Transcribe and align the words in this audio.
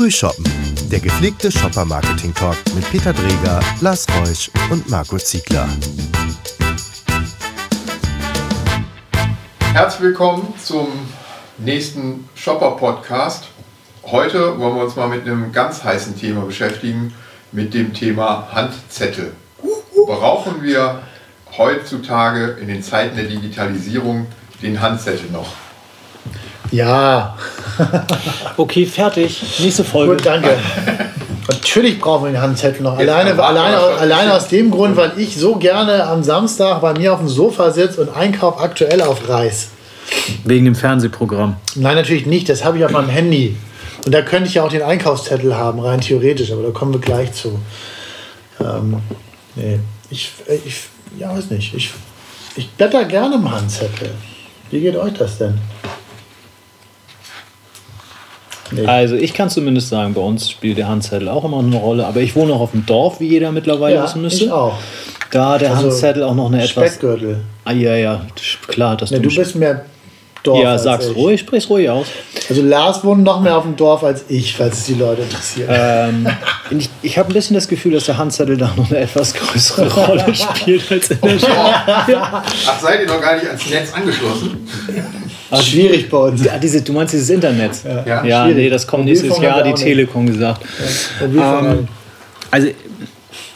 Frühshoppen, 0.00 0.46
der 0.90 0.98
gepflegte 0.98 1.52
Shopper-Marketing-Talk 1.52 2.56
mit 2.74 2.90
Peter 2.90 3.12
Dreger, 3.12 3.60
Lars 3.82 4.06
Reusch 4.16 4.50
und 4.70 4.88
Marco 4.88 5.18
Ziegler. 5.18 5.68
Herzlich 9.74 10.00
willkommen 10.00 10.54
zum 10.58 10.88
nächsten 11.58 12.26
Shopper-Podcast. 12.34 13.48
Heute 14.04 14.58
wollen 14.58 14.76
wir 14.76 14.84
uns 14.84 14.96
mal 14.96 15.10
mit 15.10 15.26
einem 15.26 15.52
ganz 15.52 15.84
heißen 15.84 16.18
Thema 16.18 16.46
beschäftigen, 16.46 17.12
mit 17.52 17.74
dem 17.74 17.92
Thema 17.92 18.48
Handzettel. 18.52 19.34
Brauchen 20.06 20.62
wir 20.62 21.02
heutzutage 21.58 22.56
in 22.58 22.68
den 22.68 22.82
Zeiten 22.82 23.16
der 23.16 23.26
Digitalisierung 23.26 24.28
den 24.62 24.80
Handzettel 24.80 25.30
noch? 25.30 25.52
Ja. 26.70 27.36
okay, 28.56 28.86
fertig. 28.86 29.42
Nächste 29.58 29.84
Folge. 29.84 30.14
Gut, 30.14 30.26
danke. 30.26 30.56
Natürlich 31.48 32.00
brauchen 32.00 32.26
wir 32.26 32.32
den 32.32 32.40
Handzettel 32.40 32.82
noch. 32.82 32.96
Alleine, 32.96 33.42
alleine, 33.42 33.76
alleine 33.78 34.34
aus 34.34 34.48
dem 34.48 34.70
Grund, 34.70 34.96
weil 34.96 35.12
ich 35.16 35.36
so 35.36 35.56
gerne 35.56 36.06
am 36.06 36.22
Samstag 36.22 36.80
bei 36.80 36.92
mir 36.92 37.12
auf 37.12 37.18
dem 37.18 37.28
Sofa 37.28 37.70
sitze 37.70 38.00
und 38.00 38.16
einkaufe 38.16 38.60
aktuell 38.60 39.02
auf 39.02 39.28
Reis. 39.28 39.70
Wegen 40.44 40.64
dem 40.64 40.74
Fernsehprogramm? 40.74 41.56
Nein, 41.74 41.96
natürlich 41.96 42.26
nicht. 42.26 42.48
Das 42.48 42.64
habe 42.64 42.78
ich 42.78 42.84
auf 42.84 42.92
meinem 42.92 43.08
Handy. 43.08 43.56
Und 44.04 44.12
da 44.12 44.22
könnte 44.22 44.48
ich 44.48 44.54
ja 44.54 44.64
auch 44.64 44.70
den 44.70 44.82
Einkaufszettel 44.82 45.54
haben, 45.56 45.80
rein 45.80 46.00
theoretisch, 46.00 46.52
aber 46.52 46.62
da 46.62 46.70
kommen 46.70 46.92
wir 46.92 47.00
gleich 47.00 47.32
zu. 47.32 47.58
Ähm, 48.60 48.98
nee. 49.56 49.78
Ich, 50.10 50.32
ich, 50.64 50.84
ja, 51.18 51.36
weiß 51.36 51.50
nicht. 51.50 51.74
Ich, 51.74 51.92
ich 52.56 52.70
blätter 52.70 53.04
gerne 53.04 53.36
im 53.36 53.50
Handzettel. 53.50 54.10
Wie 54.70 54.80
geht 54.80 54.96
euch 54.96 55.14
das 55.14 55.38
denn? 55.38 55.58
Nee. 58.72 58.86
Also 58.86 59.16
ich 59.16 59.34
kann 59.34 59.50
zumindest 59.50 59.88
sagen, 59.88 60.14
bei 60.14 60.20
uns 60.20 60.50
spielt 60.50 60.78
der 60.78 60.88
Handzettel 60.88 61.28
auch 61.28 61.44
immer 61.44 61.58
eine 61.58 61.76
Rolle, 61.76 62.06
aber 62.06 62.20
ich 62.20 62.36
wohne 62.36 62.52
auch 62.52 62.60
auf 62.60 62.70
dem 62.72 62.86
Dorf, 62.86 63.20
wie 63.20 63.28
jeder 63.28 63.52
mittlerweile 63.52 63.96
ja, 63.96 64.04
wissen 64.04 64.22
müsste. 64.22 64.44
Ich 64.44 64.50
auch. 64.50 64.74
Da 65.30 65.58
der 65.58 65.70
also 65.70 65.84
Handzettel 65.84 66.22
auch 66.22 66.34
noch 66.34 66.46
eine 66.46 66.62
etwas. 66.62 66.70
Speckgürtel. 66.70 67.40
Ah, 67.64 67.72
ja, 67.72 67.94
ja, 67.94 68.26
klar. 68.66 68.96
Dass 68.96 69.10
nee, 69.10 69.18
du, 69.18 69.28
du 69.28 69.36
bist 69.36 69.54
mehr 69.54 69.84
Dorf. 70.42 70.62
Ja, 70.62 70.78
sag's 70.78 71.06
ich. 71.06 71.16
ruhig, 71.16 71.40
sprich's 71.40 71.68
ruhig 71.68 71.90
aus. 71.90 72.06
Also 72.48 72.62
Lars 72.62 73.04
wohnt 73.04 73.24
noch 73.24 73.40
mehr 73.40 73.56
auf 73.56 73.64
dem 73.64 73.76
Dorf 73.76 74.02
als 74.02 74.24
ich, 74.28 74.56
falls 74.56 74.78
es 74.78 74.84
die 74.86 74.94
Leute 74.94 75.22
interessiert. 75.22 75.68
Ähm, 75.70 76.26
ich 76.70 76.88
ich 77.02 77.18
habe 77.18 77.30
ein 77.30 77.34
bisschen 77.34 77.54
das 77.54 77.68
Gefühl, 77.68 77.92
dass 77.92 78.04
der 78.06 78.16
Handzettel 78.16 78.56
da 78.56 78.72
noch 78.76 78.90
eine 78.90 79.00
etwas 79.00 79.34
größere 79.34 79.92
Rolle 79.92 80.34
spielt 80.34 80.90
als 80.90 81.10
in 81.10 81.20
der 81.20 81.38
Stadt. 81.38 81.52
Ach, 81.86 82.80
seid 82.80 83.00
ihr 83.00 83.06
noch 83.06 83.20
gar 83.20 83.36
nicht 83.36 83.46
ans 83.46 83.68
Netz 83.68 83.92
angeschlossen? 83.92 84.66
Ach, 85.50 85.62
schwierig 85.62 86.08
bei 86.08 86.16
uns. 86.18 86.44
Ja, 86.44 86.58
diese, 86.58 86.82
du 86.82 86.92
meinst 86.92 87.12
dieses 87.12 87.30
Internet? 87.30 87.72
Ja, 87.84 88.24
ja, 88.24 88.46
nee, 88.46 88.70
das 88.70 88.86
kommt 88.86 89.04
nächstes 89.04 89.38
Jahr, 89.38 89.62
die 89.62 89.74
Telekom 89.74 90.26
gesagt. 90.26 90.64
Ja, 91.34 91.72
ähm, 91.72 91.88
also 92.50 92.68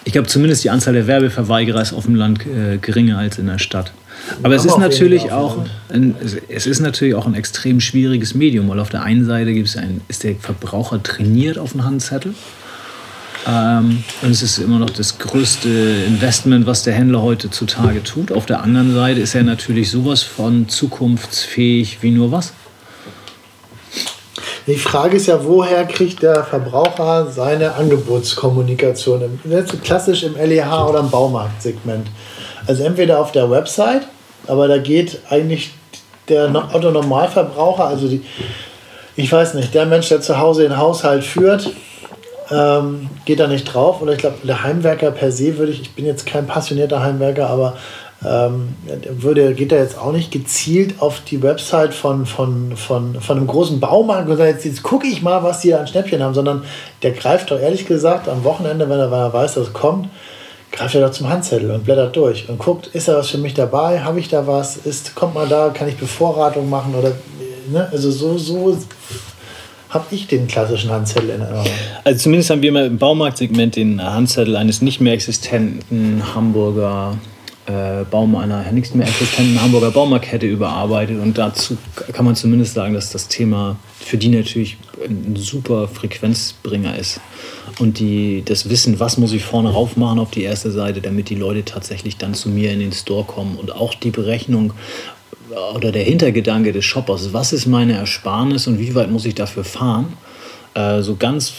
ich 0.05 0.13
glaube 0.13 0.29
zumindest 0.29 0.65
die 0.65 0.71
Anzahl 0.71 0.95
der 0.95 1.07
Werbeverweigerer 1.07 1.81
ist 1.81 1.93
auf 1.93 2.05
dem 2.05 2.15
Land 2.15 2.41
äh, 2.47 2.79
geringer 2.79 3.19
als 3.19 3.39
in 3.39 3.47
der 3.47 3.59
Stadt. 3.59 3.93
Aber 4.43 4.55
es 4.55 4.65
ist 4.65 4.79
natürlich 4.79 5.33
auch 5.33 5.59
ein, 5.91 6.15
es 6.49 6.67
ist 6.67 6.81
natürlich 6.81 7.15
auch 7.15 7.27
ein 7.27 7.35
extrem 7.35 7.81
schwieriges 7.81 8.35
Medium, 8.35 8.69
weil 8.69 8.81
auf 8.81 8.89
der 8.89 9.03
einen 9.03 9.25
Seite 9.25 9.53
gibt 9.53 9.69
es 9.69 9.77
ein, 9.77 10.01
ist 10.09 10.25
der 10.25 10.35
Verbraucher 10.37 11.03
trainiert 11.03 11.59
auf 11.59 11.73
den 11.73 11.85
Handzettel. 11.85 12.35
Ähm, 13.47 14.03
und 14.23 14.31
es 14.31 14.43
ist 14.43 14.59
immer 14.59 14.79
noch 14.79 14.91
das 14.91 15.19
größte 15.19 15.69
Investment, 16.07 16.67
was 16.67 16.83
der 16.83 16.95
Händler 16.95 17.23
heutzutage 17.23 18.03
tut. 18.03 18.33
Auf 18.33 18.47
der 18.47 18.63
anderen 18.63 18.95
Seite 18.95 19.21
ist 19.21 19.35
er 19.35 19.43
natürlich 19.43 19.91
sowas 19.91 20.23
von 20.23 20.69
zukunftsfähig 20.69 21.99
wie 22.03 22.11
nur 22.11 22.33
was. 22.33 22.53
Die 24.67 24.77
Frage 24.77 25.19
ist 25.19 25.27
ja, 25.27 25.45
woher 25.45 25.85
kriegt 25.85 26.23
der 26.23 26.43
Verbraucher 26.43 27.31
seine 27.31 27.75
Angebotskommunikation? 27.75 29.39
Klassisch 29.83 30.23
im 30.23 30.37
LEH 30.37 30.89
oder 30.89 31.01
im 31.01 31.11
Baumarktsegment. 31.11 32.07
Also 32.67 32.83
entweder 32.85 33.21
auf 33.21 33.33
der 33.33 33.51
Website, 33.51 34.07
aber 34.47 34.67
da 34.69 34.79
geht 34.79 35.21
eigentlich 35.29 35.75
der 36.31 36.51
Otto 36.73 36.91
Normalverbraucher, 36.91 37.87
also 37.87 38.09
die, 38.09 38.23
ich 39.17 39.31
weiß 39.31 39.53
nicht, 39.53 39.75
der 39.75 39.85
Mensch, 39.85 40.09
der 40.09 40.23
zu 40.23 40.39
Hause 40.39 40.63
den 40.63 40.79
Haushalt 40.79 41.25
führt, 41.25 41.71
ähm, 42.51 43.09
geht 43.25 43.41
da 43.41 43.47
nicht 43.47 43.65
drauf. 43.65 44.03
Oder 44.03 44.13
ich 44.13 44.19
glaube, 44.19 44.37
der 44.47 44.63
Heimwerker 44.63 45.11
per 45.11 45.33
se 45.33 45.57
würde 45.59 45.73
ich, 45.73 45.81
ich 45.83 45.95
bin 45.95 46.07
jetzt 46.07 46.27
kein 46.27 46.47
passionierter 46.47 47.03
Heimwerker, 47.03 47.49
aber 47.49 47.77
ähm, 48.25 48.75
würde, 49.19 49.55
geht 49.55 49.73
da 49.73 49.77
jetzt 49.77 49.99
auch 49.99 50.13
nicht 50.13 50.31
gezielt 50.31 51.01
auf 51.01 51.21
die 51.21 51.43
Website 51.43 51.93
von, 51.93 52.27
von, 52.27 52.77
von, 52.77 53.21
von 53.21 53.37
einem 53.37 53.47
großen 53.47 53.81
Baumarkt 53.81 54.29
und 54.29 54.37
sagt, 54.37 54.51
jetzt, 54.51 54.65
jetzt 54.65 54.83
gucke 54.83 55.07
ich 55.07 55.23
mal, 55.23 55.43
was 55.43 55.61
die 55.61 55.71
da 55.71 55.79
an 55.79 55.87
Schnäppchen 55.87 56.23
haben, 56.23 56.35
sondern 56.35 56.65
der 57.03 57.13
greift 57.13 57.51
doch 57.51 57.61
ehrlich 57.61 57.87
gesagt 57.87 58.29
am 58.29 58.45
Wochenende, 58.45 58.89
wenn 58.89 58.99
er, 58.99 59.11
wenn 59.11 59.19
er 59.19 59.33
weiß, 59.33 59.55
dass 59.55 59.69
es 59.69 59.73
kommt, 59.73 60.09
greift 60.73 60.95
er 60.95 61.03
doch 61.03 61.11
zum 61.11 61.29
Handzettel 61.29 61.71
und 61.71 61.85
blättert 61.85 62.17
durch 62.17 62.49
und 62.49 62.59
guckt, 62.59 62.87
ist 62.89 63.09
da 63.09 63.17
was 63.17 63.29
für 63.29 63.39
mich 63.39 63.55
dabei, 63.55 64.01
habe 64.01 64.19
ich 64.21 64.29
da 64.29 64.47
was, 64.47 64.79
ist, 64.79 65.15
kommt 65.15 65.35
mal 65.35 65.47
da, 65.47 65.69
kann 65.69 65.89
ich 65.89 65.97
Bevorratung 65.97 66.71
machen 66.71 66.95
oder, 66.95 67.13
ne? 67.71 67.89
also 67.93 68.11
so, 68.11 68.39
so 68.39 68.77
habe 69.95 70.07
ich 70.11 70.27
den 70.27 70.49
klassischen 70.49 70.91
Handzettel 70.91 71.31
in 71.31 71.41
Erinnerung. 71.41 71.67
Also 72.03 72.25
zumindest 72.25 72.51
haben 72.51 72.63
wir 72.63 72.73
mal 72.73 72.87
im 72.87 72.99
Baumarktsegment 72.99 73.77
den 73.77 74.03
Handzettel 74.03 74.57
eines 74.57 74.83
nicht 74.83 75.01
mehr 75.01 75.13
existenten 75.13 76.35
Hamburger 76.35 77.17
äh, 77.67 78.05
Baum 78.11 78.37
einer 78.37 78.71
nicht 78.73 78.95
mehr 78.95 79.07
existenten 79.07 79.61
Hamburger 79.63 79.91
Baumarktkette 79.91 80.47
überarbeitet 80.47 81.19
und 81.21 81.39
dazu 81.39 81.79
kann 82.13 82.27
man 82.27 82.37
zumindest 82.37 82.75
sagen, 82.75 82.93
dass 82.93 83.11
das 83.11 83.29
Thema 83.29 83.77
für 83.99 84.19
die 84.19 84.29
natürlich 84.29 84.77
ein 85.03 85.35
super 85.37 85.89
Frequenzbringer 85.89 86.99
ist 86.99 87.21
und 87.79 87.99
die 87.99 88.43
das 88.45 88.69
Wissen, 88.69 89.01
was 89.01 89.17
muss 89.17 89.33
ich 89.33 89.45
vorne 89.45 89.71
rauf 89.71 89.97
machen 89.97 90.19
auf 90.19 90.31
die 90.31 90.43
erste 90.43 90.71
Seite, 90.71 91.01
damit 91.01 91.31
die 91.31 91.37
Leute 91.37 91.65
tatsächlich 91.65 92.19
dann 92.19 92.35
zu 92.35 92.51
mir 92.51 92.71
in 92.71 92.81
den 92.81 92.93
Store 92.93 93.25
kommen 93.25 93.57
und 93.57 93.75
auch 93.75 93.95
die 93.95 94.11
Berechnung 94.11 94.75
oder 95.75 95.93
der 95.93 96.05
Hintergedanke 96.05 96.73
des 96.73 96.85
Shoppers, 96.85 97.33
was 97.33 97.53
ist 97.53 97.67
meine 97.67 97.95
Ersparnis 97.95 98.67
und 98.67 98.79
wie 98.79 98.95
weit 98.95 99.11
muss 99.11 99.25
ich 99.25 99.35
dafür 99.35 99.65
fahren, 99.65 100.15
äh, 100.75 101.03
so 101.03 101.17
ganz 101.17 101.53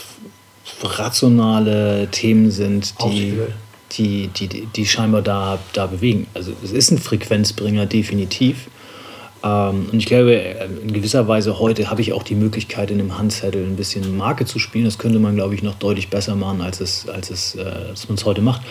rationale 0.83 2.07
Themen 2.11 2.51
sind, 2.51 2.95
die, 3.03 3.37
die, 3.91 4.27
die, 4.27 4.65
die 4.65 4.85
scheinbar 4.85 5.21
da, 5.21 5.59
da 5.73 5.87
bewegen. 5.87 6.27
Also 6.33 6.51
es 6.63 6.71
ist 6.71 6.91
ein 6.91 6.97
Frequenzbringer, 6.97 7.85
definitiv. 7.85 8.67
Ähm, 9.43 9.89
und 9.91 9.99
ich 9.99 10.07
glaube, 10.07 10.33
in 10.33 10.91
gewisser 10.91 11.27
Weise 11.27 11.59
heute 11.59 11.89
habe 11.89 12.01
ich 12.01 12.13
auch 12.13 12.23
die 12.23 12.35
Möglichkeit, 12.35 12.89
in 12.89 12.99
einem 12.99 13.17
Handzettel 13.17 13.63
ein 13.63 13.75
bisschen 13.75 14.17
Marke 14.17 14.45
zu 14.45 14.59
spielen. 14.59 14.85
Das 14.85 14.97
könnte 14.97 15.19
man, 15.19 15.35
glaube 15.35 15.53
ich, 15.53 15.61
noch 15.61 15.75
deutlich 15.75 16.09
besser 16.09 16.35
machen, 16.35 16.61
als 16.61 16.81
es, 16.81 17.07
als 17.07 17.29
es, 17.29 17.55
äh, 17.55 17.63
man 18.07 18.17
es 18.17 18.25
heute 18.25 18.41
macht. 18.41 18.61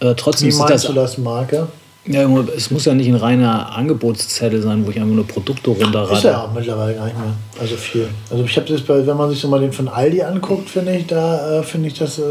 Äh, 0.00 0.14
trotzdem 0.16 0.48
Wie 0.48 0.54
meinst 0.54 0.72
das, 0.72 0.82
du 0.84 0.92
das 0.92 1.18
Marke? 1.18 1.68
Ja, 2.04 2.28
es 2.56 2.72
muss 2.72 2.84
ja 2.84 2.94
nicht 2.94 3.06
ein 3.06 3.14
reiner 3.14 3.76
Angebotszettel 3.76 4.60
sein, 4.60 4.84
wo 4.84 4.90
ich 4.90 5.00
einfach 5.00 5.14
nur 5.14 5.26
Produkte 5.26 5.70
runterrate. 5.70 6.14
Ist 6.14 6.24
ja 6.24 6.42
auch 6.42 6.52
mittlerweile 6.52 6.96
gar 6.96 7.04
nicht 7.04 7.16
mehr. 7.16 7.32
Also 7.60 7.76
viel. 7.76 8.08
Also 8.28 8.42
ich 8.42 8.56
habe 8.56 8.66
das 8.66 8.80
bei, 8.80 9.06
wenn 9.06 9.16
man 9.16 9.30
sich 9.30 9.38
so 9.38 9.46
mal 9.46 9.60
den 9.60 9.72
von 9.72 9.86
Aldi 9.86 10.20
anguckt, 10.22 10.68
finde 10.68 10.96
ich, 10.96 11.06
da 11.06 11.60
äh, 11.60 11.62
finde 11.62 11.88
ich 11.88 11.94
das 11.94 12.18
äh, 12.18 12.22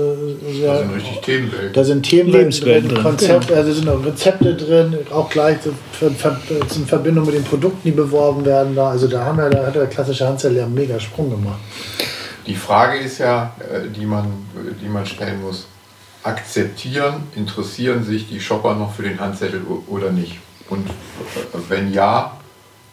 sehr. 0.51 0.73
Da 0.73 0.79
sind 0.79 0.95
richtig 0.95 1.21
Themenwelten. 1.21 1.73
Da 1.73 1.83
sind 1.85 2.03
Themenwelten 2.03 2.65
drin, 2.65 3.01
Konzept, 3.01 3.47
genau. 3.47 3.59
also 3.59 3.71
sind 3.71 3.87
auch 3.87 4.05
Rezepte 4.05 4.55
drin, 4.55 4.97
auch 5.09 5.29
gleich 5.29 5.57
in 6.01 6.85
Verbindung 6.85 7.25
mit 7.25 7.35
den 7.35 7.45
Produkten, 7.45 7.79
die 7.85 7.91
beworben 7.91 8.43
werden 8.43 8.75
da. 8.75 8.89
Also 8.89 9.07
da 9.07 9.23
haben 9.23 9.37
wir, 9.37 9.49
da 9.49 9.67
hat 9.67 9.75
der 9.75 9.87
klassische 9.87 10.27
Handzettel 10.27 10.57
ja 10.57 10.65
einen 10.65 10.73
mega 10.73 10.99
Sprung 10.99 11.29
gemacht. 11.29 11.59
Die 12.45 12.55
Frage 12.55 12.99
ist 12.99 13.19
ja, 13.19 13.55
äh, 13.59 13.87
die 13.87 14.05
man, 14.05 14.25
die 14.81 14.89
man 14.89 15.05
stellen 15.05 15.41
muss 15.41 15.67
akzeptieren, 16.23 17.27
interessieren 17.35 18.03
sich 18.03 18.27
die 18.29 18.39
Shopper 18.39 18.75
noch 18.75 18.93
für 18.93 19.03
den 19.03 19.19
Handzettel 19.19 19.63
oder 19.87 20.11
nicht? 20.11 20.39
Und 20.69 20.87
äh, 20.89 20.91
wenn 21.69 21.93
ja, 21.93 22.37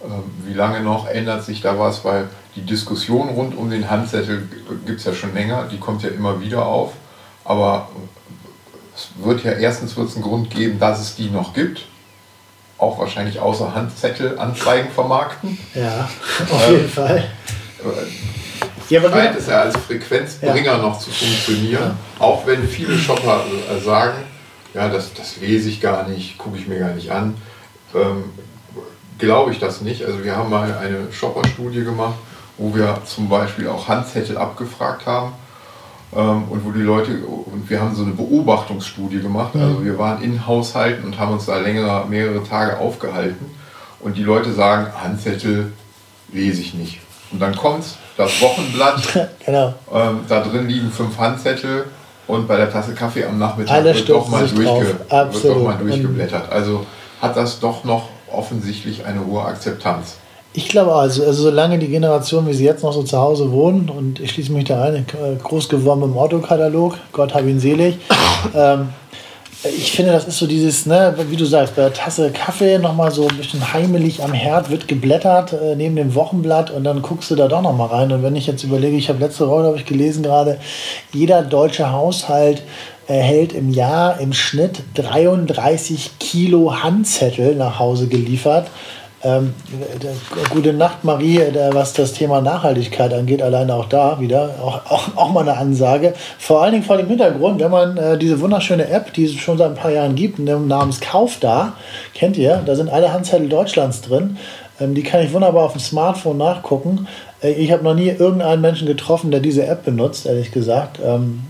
äh, 0.00 0.06
wie 0.46 0.54
lange 0.54 0.80
noch 0.80 1.08
ändert 1.08 1.44
sich 1.44 1.60
da 1.60 1.78
was? 1.78 2.04
Weil 2.04 2.28
die 2.56 2.62
Diskussion 2.62 3.28
rund 3.28 3.56
um 3.56 3.70
den 3.70 3.88
Handzettel 3.88 4.48
gibt 4.86 5.00
es 5.00 5.04
ja 5.04 5.14
schon 5.14 5.34
länger, 5.34 5.68
die 5.70 5.78
kommt 5.78 6.02
ja 6.02 6.08
immer 6.08 6.40
wieder 6.40 6.66
auf. 6.66 6.92
Aber 7.44 7.88
es 8.94 9.08
wird 9.24 9.44
ja 9.44 9.52
erstens 9.52 9.96
wird's 9.96 10.14
einen 10.14 10.24
Grund 10.24 10.50
geben, 10.50 10.78
dass 10.78 11.00
es 11.00 11.14
die 11.14 11.30
noch 11.30 11.54
gibt. 11.54 11.86
Auch 12.78 12.98
wahrscheinlich 12.98 13.40
außer 13.40 13.74
Handzettel 13.74 14.38
Anzeigen 14.38 14.90
vermarkten. 14.90 15.58
Ja, 15.74 16.08
auf 16.50 16.70
jeden 16.70 16.84
ähm, 16.84 16.88
Fall. 16.88 17.30
Ja, 18.88 19.02
scheint 19.02 19.36
es 19.36 19.46
ja 19.46 19.60
als 19.62 19.76
Frequenzbringer 19.76 20.62
ja. 20.62 20.78
noch 20.78 20.98
zu 20.98 21.10
funktionieren. 21.10 21.82
Ja. 21.82 21.96
Auch 22.18 22.46
wenn 22.46 22.66
viele 22.66 22.96
Shopper 22.96 23.44
äh, 23.70 23.80
sagen, 23.80 24.18
ja, 24.74 24.88
das, 24.88 25.12
das 25.14 25.36
lese 25.38 25.68
ich 25.68 25.80
gar 25.80 26.08
nicht, 26.08 26.38
gucke 26.38 26.56
ich 26.56 26.66
mir 26.66 26.78
gar 26.78 26.94
nicht 26.94 27.10
an. 27.10 27.36
Ähm, 27.94 28.24
Glaube 29.18 29.50
ich 29.50 29.58
das 29.58 29.80
nicht. 29.80 30.04
Also 30.04 30.22
wir 30.22 30.36
haben 30.36 30.48
mal 30.48 30.78
eine 30.78 31.12
Shopper-Studie 31.12 31.82
gemacht, 31.82 32.14
wo 32.56 32.74
wir 32.74 32.98
zum 33.04 33.28
Beispiel 33.28 33.66
auch 33.66 33.88
Handzettel 33.88 34.38
abgefragt 34.38 35.06
haben. 35.06 35.32
Ähm, 36.14 36.44
und 36.48 36.64
wo 36.64 36.70
die 36.70 36.80
Leute, 36.80 37.18
und 37.24 37.68
wir 37.68 37.80
haben 37.80 37.94
so 37.94 38.04
eine 38.04 38.12
Beobachtungsstudie 38.12 39.20
gemacht. 39.20 39.54
Mhm. 39.54 39.62
Also 39.62 39.84
wir 39.84 39.98
waren 39.98 40.22
in 40.22 40.46
Haushalten 40.46 41.04
und 41.04 41.18
haben 41.18 41.32
uns 41.32 41.46
da 41.46 41.58
längere, 41.58 42.06
mehrere 42.08 42.44
Tage 42.44 42.78
aufgehalten. 42.78 43.46
Und 44.00 44.16
die 44.16 44.22
Leute 44.22 44.52
sagen, 44.52 44.86
Handzettel 45.02 45.72
lese 46.32 46.60
ich 46.60 46.74
nicht 46.74 47.00
Und 47.32 47.40
dann 47.40 47.56
kommt 47.56 47.84
das 48.18 48.42
Wochenblatt. 48.42 49.28
genau. 49.46 49.74
Ähm, 49.94 50.20
da 50.28 50.40
drin 50.42 50.68
liegen 50.68 50.90
fünf 50.90 51.16
Handzettel 51.18 51.86
und 52.26 52.46
bei 52.46 52.56
der 52.56 52.70
Tasse 52.70 52.92
Kaffee 52.92 53.24
am 53.24 53.38
Nachmittag 53.38 53.82
wird 53.82 54.08
doch, 54.08 54.28
mal 54.28 54.46
durchge 54.46 54.96
wird 55.10 55.44
doch 55.44 55.62
mal 55.62 55.78
durchgeblättert. 55.78 56.52
Also 56.52 56.84
hat 57.22 57.36
das 57.36 57.60
doch 57.60 57.84
noch 57.84 58.08
offensichtlich 58.30 59.06
eine 59.06 59.24
hohe 59.24 59.42
Akzeptanz. 59.42 60.16
Ich 60.52 60.68
glaube 60.68 60.92
also, 60.92 61.24
also 61.24 61.44
solange 61.44 61.78
die 61.78 61.88
Generation, 61.88 62.46
wie 62.48 62.54
sie 62.54 62.64
jetzt 62.64 62.82
noch 62.82 62.92
so 62.92 63.02
zu 63.02 63.18
Hause 63.18 63.52
wohnen, 63.52 63.88
und 63.88 64.18
ich 64.18 64.32
schließe 64.32 64.50
mich 64.52 64.64
da 64.64 64.82
ein, 64.82 65.06
groß 65.42 65.68
geworden 65.68 66.02
im 66.02 66.18
Autokatalog, 66.18 66.96
Gott 67.12 67.34
hab 67.34 67.42
ihn 67.42 67.60
selig, 67.60 67.98
ähm, 68.54 68.88
ich 69.64 69.90
finde, 69.90 70.12
das 70.12 70.28
ist 70.28 70.38
so 70.38 70.46
dieses, 70.46 70.86
ne, 70.86 71.14
wie 71.30 71.36
du 71.36 71.44
sagst, 71.44 71.74
bei 71.74 71.82
der 71.82 71.92
Tasse 71.92 72.30
Kaffee 72.30 72.78
nochmal 72.78 73.10
so 73.10 73.26
ein 73.26 73.36
bisschen 73.36 73.72
heimelig 73.72 74.22
am 74.22 74.32
Herd, 74.32 74.70
wird 74.70 74.86
geblättert 74.86 75.52
äh, 75.52 75.74
neben 75.74 75.96
dem 75.96 76.14
Wochenblatt 76.14 76.70
und 76.70 76.84
dann 76.84 77.02
guckst 77.02 77.30
du 77.30 77.34
da 77.34 77.48
doch 77.48 77.62
nochmal 77.62 77.88
rein. 77.88 78.12
Und 78.12 78.22
wenn 78.22 78.36
ich 78.36 78.46
jetzt 78.46 78.62
überlege, 78.62 78.96
ich 78.96 79.08
habe 79.08 79.18
letzte 79.18 79.48
Woche, 79.48 79.64
habe 79.64 79.76
ich 79.76 79.84
gelesen 79.84 80.22
gerade, 80.22 80.60
jeder 81.12 81.42
deutsche 81.42 81.90
Haushalt 81.90 82.62
erhält 83.08 83.52
im 83.52 83.70
Jahr 83.70 84.20
im 84.20 84.32
Schnitt 84.32 84.82
33 84.94 86.18
Kilo 86.20 86.82
Handzettel 86.82 87.56
nach 87.56 87.80
Hause 87.80 88.06
geliefert. 88.06 88.68
Ähm, 89.24 89.52
gute 90.50 90.72
Nacht, 90.72 91.02
Marie, 91.02 91.40
was 91.72 91.92
das 91.92 92.12
Thema 92.12 92.40
Nachhaltigkeit 92.40 93.12
angeht, 93.12 93.42
alleine 93.42 93.74
auch 93.74 93.86
da 93.86 94.20
wieder, 94.20 94.54
auch, 94.62 94.86
auch, 94.88 95.16
auch 95.16 95.32
mal 95.32 95.40
eine 95.40 95.56
Ansage. 95.56 96.14
Vor 96.38 96.62
allen 96.62 96.72
Dingen 96.72 96.84
vor 96.84 96.98
dem 96.98 97.08
Hintergrund, 97.08 97.60
wenn 97.60 97.70
man 97.70 97.96
äh, 97.96 98.16
diese 98.16 98.40
wunderschöne 98.40 98.88
App, 98.88 99.12
die 99.14 99.24
es 99.24 99.34
schon 99.34 99.58
seit 99.58 99.70
ein 99.70 99.74
paar 99.74 99.90
Jahren 99.90 100.14
gibt, 100.14 100.38
namens 100.38 101.00
Kauf 101.00 101.38
da, 101.40 101.72
kennt 102.14 102.36
ihr, 102.36 102.62
da 102.64 102.76
sind 102.76 102.90
alle 102.90 103.12
Handzettel 103.12 103.48
Deutschlands 103.48 104.02
drin. 104.02 104.36
Ähm, 104.80 104.94
die 104.94 105.02
kann 105.02 105.22
ich 105.22 105.32
wunderbar 105.32 105.64
auf 105.64 105.72
dem 105.72 105.80
Smartphone 105.80 106.38
nachgucken. 106.38 107.08
Ich 107.40 107.70
habe 107.70 107.84
noch 107.84 107.94
nie 107.94 108.08
irgendeinen 108.08 108.60
Menschen 108.60 108.88
getroffen, 108.88 109.30
der 109.30 109.38
diese 109.38 109.64
App 109.64 109.84
benutzt, 109.84 110.26
ehrlich 110.26 110.50
gesagt. 110.50 110.98
Ähm, 111.04 111.44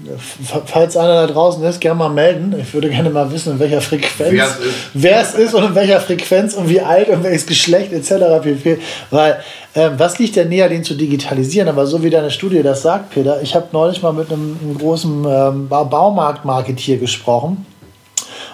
falls 0.66 0.98
einer 0.98 1.26
da 1.26 1.26
draußen 1.26 1.64
ist, 1.64 1.80
gerne 1.80 1.98
mal 1.98 2.10
melden. 2.10 2.54
Ich 2.60 2.74
würde 2.74 2.90
gerne 2.90 3.08
mal 3.08 3.32
wissen, 3.32 3.54
in 3.54 3.58
welcher 3.58 3.80
Frequenz, 3.80 4.58
wer 4.92 5.20
es 5.22 5.30
ist, 5.30 5.38
ist 5.38 5.54
und 5.54 5.64
in 5.64 5.74
welcher 5.74 6.00
Frequenz 6.00 6.52
und 6.52 6.68
wie 6.68 6.82
alt 6.82 7.08
und 7.08 7.24
welches 7.24 7.46
Geschlecht 7.46 7.94
etc. 7.94 8.42
pp. 8.42 8.78
Weil, 9.10 9.40
äh, 9.72 9.88
was 9.96 10.18
liegt 10.18 10.36
denn 10.36 10.50
näher, 10.50 10.68
den 10.68 10.84
zu 10.84 10.94
digitalisieren? 10.94 11.70
Aber 11.70 11.86
so 11.86 12.02
wie 12.02 12.10
deine 12.10 12.30
Studie 12.30 12.62
das 12.62 12.82
sagt, 12.82 13.10
Peter, 13.10 13.40
ich 13.40 13.54
habe 13.54 13.68
neulich 13.72 14.02
mal 14.02 14.12
mit 14.12 14.30
einem, 14.30 14.58
einem 14.62 14.76
großen 14.76 15.24
ähm, 15.24 15.68
Baumarktmarketier 15.68 16.98
gesprochen 16.98 17.64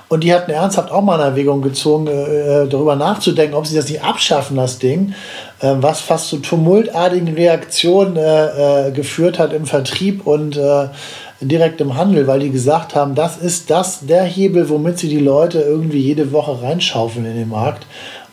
und 0.08 0.22
die 0.22 0.32
hatten 0.34 0.50
ernsthaft 0.50 0.90
auch 0.90 1.02
mal 1.02 1.14
in 1.16 1.22
Erwägung 1.22 1.62
gezogen, 1.62 2.06
äh, 2.06 2.64
äh, 2.64 2.68
darüber 2.68 2.94
nachzudenken, 2.96 3.54
ob 3.54 3.66
sie 3.66 3.74
das 3.74 3.88
nicht 3.88 4.02
abschaffen, 4.02 4.56
das 4.56 4.78
Ding, 4.78 5.14
äh, 5.60 5.74
was 5.78 6.00
fast 6.00 6.28
zu 6.28 6.36
tumultartigen 6.38 7.34
Reaktionen 7.34 8.16
äh, 8.16 8.88
äh, 8.88 8.90
geführt 8.92 9.38
hat 9.38 9.54
im 9.54 9.66
Vertrieb 9.66 10.26
und 10.26 10.56
äh, 10.56 10.88
direkt 11.40 11.80
im 11.80 11.96
Handel, 11.96 12.26
weil 12.26 12.40
die 12.40 12.50
gesagt 12.50 12.94
haben, 12.94 13.14
das 13.14 13.38
ist 13.38 13.70
das 13.70 14.06
der 14.06 14.24
Hebel, 14.24 14.68
womit 14.68 14.98
sie 14.98 15.08
die 15.08 15.18
Leute 15.18 15.60
irgendwie 15.60 16.00
jede 16.00 16.32
Woche 16.32 16.60
reinschaufeln 16.62 17.24
in 17.24 17.36
den 17.36 17.48
Markt. 17.48 17.86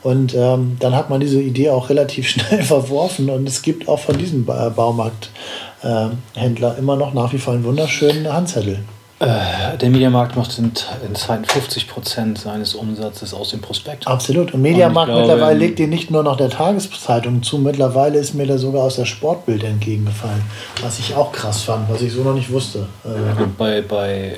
Und 0.04 0.36
ähm, 0.36 0.78
dann 0.80 0.96
hat 0.96 1.12
man 1.12 1.20
diese 1.20 1.40
Idee 1.40 1.70
auch 1.70 1.90
relativ 1.90 2.28
schnell 2.30 2.64
verworfen 2.64 3.30
und 3.30 3.48
es 3.48 3.62
gibt 3.62 3.88
auch 3.88 4.00
von 4.00 4.18
diesem 4.18 4.46
Baumarkthändler 4.46 6.76
immer 6.78 6.96
noch 6.96 7.14
nach 7.14 7.32
wie 7.34 7.38
vor 7.38 7.54
einen 7.54 7.64
wunderschönen 7.64 8.34
Handzettel. 8.34 8.80
Äh, 9.22 9.78
der 9.78 9.92
Mediamarkt 9.92 10.36
macht 10.36 10.58
in, 10.58 10.72
in 11.06 11.14
Zeiten 11.14 11.46
50 11.46 11.88
Prozent 11.88 12.40
seines 12.40 12.74
Umsatzes 12.74 13.36
aus 13.36 13.50
dem 13.52 13.62
Prospekt. 13.62 14.08
Absolut. 14.08 14.52
Und 14.52 14.64
Mediamarkt 14.64 15.12
glaube, 15.12 15.28
mittlerweile 15.28 15.60
legt 15.60 15.78
den 15.78 15.92
nicht 15.92 16.10
nur 16.10 16.24
noch 16.24 16.38
der 16.38 16.50
Tageszeitung 16.50 17.44
zu, 17.44 17.60
mittlerweile 17.60 18.18
ist 18.18 18.34
mir 18.34 18.48
der 18.48 18.58
sogar 18.58 18.82
aus 18.82 18.96
der 18.96 19.06
Sportbild 19.06 19.64
entgegengefallen. 19.64 20.42
Was 20.82 20.98
ich 20.98 21.14
auch 21.14 21.32
krass 21.32 21.62
fand, 21.62 21.88
was 21.88 22.02
ich 22.02 22.12
so 22.12 22.24
noch 22.24 22.34
nicht 22.34 22.52
wusste. 22.52 22.88
Äh, 23.06 23.46
bei 23.60 23.84
bei 23.84 24.38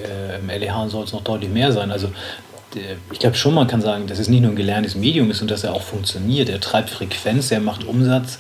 äh, 0.50 0.58
LEH 0.58 0.90
soll 0.90 1.06
es 1.06 1.14
noch 1.14 1.24
deutlich 1.24 1.50
mehr 1.50 1.72
sein. 1.72 1.90
Also 1.90 2.10
ich 3.12 3.20
glaube 3.20 3.38
schon, 3.38 3.54
man 3.54 3.68
kann 3.68 3.82
sagen, 3.82 4.08
dass 4.08 4.20
es 4.20 4.28
nicht 4.28 4.42
nur 4.42 4.52
ein 4.52 4.58
gelerntes 4.58 4.96
Medium 4.96 5.32
ist 5.32 5.42
und 5.42 5.50
dass 5.50 5.64
er 5.64 5.74
auch 5.74 5.84
funktioniert. 5.84 6.50
Er 6.50 6.60
treibt 6.60 6.90
Frequenz, 6.90 7.52
er 7.52 7.62
macht 7.62 7.86
Umsatz. 7.86 8.40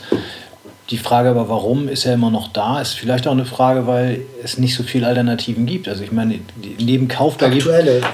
Die 0.89 0.97
Frage 0.97 1.29
aber, 1.29 1.47
warum 1.47 1.87
ist 1.87 2.05
er 2.05 2.13
immer 2.13 2.29
noch 2.29 2.51
da, 2.51 2.81
ist 2.81 2.93
vielleicht 2.93 3.25
auch 3.25 3.31
eine 3.31 3.45
Frage, 3.45 3.87
weil 3.87 4.21
es 4.43 4.57
nicht 4.57 4.75
so 4.75 4.83
viele 4.83 5.07
Alternativen 5.07 5.65
gibt. 5.65 5.87
Also 5.87 6.03
ich 6.03 6.11
meine, 6.11 6.39
neben 6.79 7.07
Kauf 7.07 7.37
da 7.37 7.47
gibt 7.47 7.67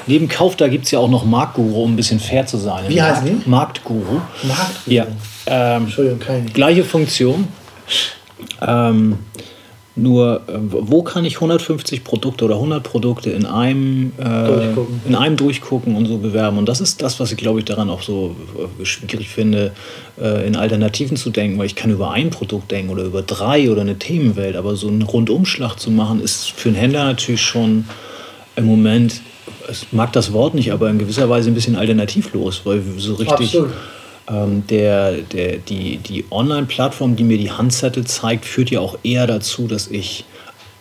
neben 0.05 0.29
Kauf 0.29 0.55
da 0.55 0.67
gibt 0.67 0.85
es 0.85 0.91
ja 0.91 0.99
auch 0.99 1.09
noch 1.09 1.25
Marktguru, 1.25 1.83
um 1.83 1.93
ein 1.93 1.95
bisschen 1.95 2.19
fair 2.19 2.45
zu 2.45 2.57
sein. 2.57 2.83
Wie 2.87 3.01
heißt 3.01 3.23
die? 3.25 3.41
Marktguru. 3.49 4.21
Marktguru. 4.43 4.95
Ja. 4.95 5.07
Ähm, 5.47 5.83
Entschuldigung, 5.83 6.19
keine. 6.19 6.45
Gleiche 6.45 6.83
Funktion. 6.83 7.47
Ähm, 8.61 9.17
nur, 10.01 10.41
äh, 10.47 10.53
wo 10.59 11.03
kann 11.03 11.25
ich 11.25 11.35
150 11.35 12.03
Produkte 12.03 12.45
oder 12.45 12.55
100 12.55 12.83
Produkte 12.83 13.29
in 13.29 13.45
einem, 13.45 14.11
äh, 14.19 14.73
in 15.07 15.15
einem 15.15 15.37
durchgucken 15.37 15.95
und 15.95 16.05
so 16.05 16.17
bewerben? 16.17 16.57
Und 16.57 16.67
das 16.67 16.81
ist 16.81 17.01
das, 17.01 17.19
was 17.19 17.31
ich, 17.31 17.37
glaube 17.37 17.59
ich, 17.59 17.65
daran 17.65 17.89
auch 17.89 18.01
so 18.01 18.35
äh, 18.81 18.85
schwierig 18.85 19.29
finde, 19.29 19.73
äh, 20.21 20.47
in 20.47 20.55
Alternativen 20.55 21.17
zu 21.17 21.29
denken, 21.29 21.57
weil 21.57 21.65
ich 21.65 21.75
kann 21.75 21.91
über 21.91 22.11
ein 22.11 22.29
Produkt 22.29 22.71
denken 22.71 22.91
oder 22.91 23.03
über 23.03 23.21
drei 23.21 23.69
oder 23.69 23.81
eine 23.81 23.97
Themenwelt, 23.97 24.55
aber 24.55 24.75
so 24.75 24.87
einen 24.87 25.01
Rundumschlag 25.01 25.79
zu 25.79 25.91
machen, 25.91 26.21
ist 26.21 26.51
für 26.51 26.69
einen 26.69 26.77
Händler 26.77 27.05
natürlich 27.05 27.41
schon 27.41 27.85
im 28.55 28.65
Moment, 28.65 29.21
es 29.69 29.87
mag 29.91 30.13
das 30.13 30.33
Wort 30.33 30.53
nicht, 30.55 30.71
aber 30.71 30.89
in 30.89 30.99
gewisser 30.99 31.29
Weise 31.29 31.49
ein 31.49 31.53
bisschen 31.53 31.75
alternativlos, 31.75 32.61
weil 32.65 32.81
so 32.97 33.15
richtig. 33.15 33.31
Absolut 33.31 33.71
ähm, 34.29 34.65
der, 34.67 35.13
der, 35.13 35.57
die, 35.57 35.97
die 35.97 36.25
Online-Plattform, 36.29 37.15
die 37.15 37.23
mir 37.23 37.37
die 37.37 37.51
Handzettel 37.51 38.05
zeigt, 38.05 38.45
führt 38.45 38.69
ja 38.69 38.79
auch 38.79 38.97
eher 39.03 39.27
dazu, 39.27 39.67
dass 39.67 39.87
ich 39.87 40.25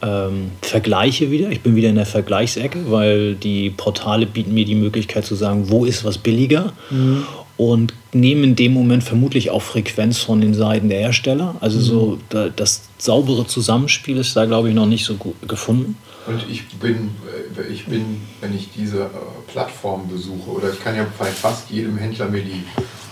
ähm, 0.03 0.53
vergleiche 0.63 1.31
wieder. 1.31 1.51
Ich 1.51 1.63
bin 1.63 1.75
wieder 1.75 1.89
in 1.89 1.97
der 1.97 2.07
Vergleichsecke, 2.07 2.91
weil 2.91 3.35
die 3.35 3.71
Portale 3.71 4.27
bieten 4.27 4.55
mir 4.55 4.65
die 4.65 4.75
Möglichkeit 4.75 5.25
zu 5.25 5.35
sagen, 5.35 5.71
wo 5.71 5.85
ist 5.85 6.05
was 6.05 6.19
billiger. 6.19 6.73
Mhm. 6.91 7.25
Und 7.57 7.93
nehmen 8.13 8.45
in 8.45 8.57
dem 8.57 8.73
Moment 8.73 9.03
vermutlich 9.03 9.51
auch 9.51 9.63
Frequenz 9.63 10.19
von 10.19 10.41
den 10.41 10.55
Seiten 10.55 10.89
der 10.89 11.01
Hersteller. 11.01 11.57
Also 11.59 11.79
mhm. 11.79 11.83
so 11.83 12.19
da, 12.29 12.49
das 12.51 12.83
saubere 12.99 13.47
Zusammenspiel 13.47 14.19
ist 14.19 14.37
da, 14.37 14.45
glaube 14.45 14.69
ich, 14.69 14.75
noch 14.75 14.87
nicht 14.87 15.05
so 15.05 15.15
gut 15.15 15.35
gefunden. 15.49 15.97
Und 16.29 16.45
ich 16.49 16.69
bin, 16.79 17.11
äh, 17.57 17.73
ich 17.73 17.87
bin, 17.87 18.21
wenn 18.41 18.55
ich 18.55 18.69
diese 18.77 19.05
äh, 19.05 19.09
Plattform 19.51 20.09
besuche, 20.09 20.51
oder 20.51 20.73
ich 20.73 20.79
kann 20.85 20.95
ja 20.95 21.07
bei 21.19 21.27
fast 21.27 21.71
jedem 21.71 21.97
Händler 21.97 22.29
mir 22.29 22.43
die 22.43 22.63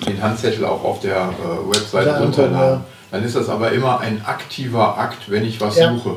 den 0.05 0.23
Handzettel 0.23 0.65
auch 0.65 0.83
auf 0.85 1.01
der 1.01 1.17
äh, 1.17 1.75
Website 1.75 2.07
ja, 2.07 2.19
runterladen. 2.19 2.85
Dann 3.11 3.25
ist 3.25 3.37
das 3.37 3.49
aber 3.49 3.73
immer 3.73 4.01
ein 4.01 4.25
aktiver 4.25 4.99
Akt, 4.99 5.31
wenn 5.31 5.45
ich 5.45 5.61
was 5.61 5.77
ja. 5.77 5.93
suche. 5.93 6.17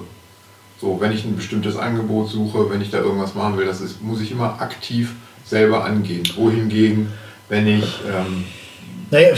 So, 0.82 1.00
wenn 1.00 1.12
ich 1.12 1.26
ein 1.26 1.36
bestimmtes 1.36 1.78
Angebot 1.78 2.30
suche, 2.30 2.70
wenn 2.70 2.82
ich 2.82 2.90
da 2.90 3.00
irgendwas 3.00 3.36
machen 3.36 3.58
will, 3.58 3.66
das 3.66 3.82
ist, 3.82 4.02
muss 4.02 4.22
ich 4.22 4.32
immer 4.32 4.62
aktiv 4.62 5.14
selber 5.46 5.84
angehen. 5.84 6.24
Wohingegen, 6.36 7.12
wenn 7.50 7.68
ich 7.68 8.00
ähm, 8.08 8.46
naja, 9.12 9.34